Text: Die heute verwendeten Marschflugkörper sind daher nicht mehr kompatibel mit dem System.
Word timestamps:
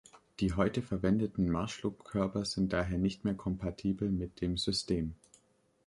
Die 0.39 0.53
heute 0.55 0.81
verwendeten 0.81 1.47
Marschflugkörper 1.51 2.43
sind 2.43 2.73
daher 2.73 2.97
nicht 2.97 3.23
mehr 3.23 3.35
kompatibel 3.35 4.09
mit 4.09 4.41
dem 4.41 4.57
System. 4.57 5.13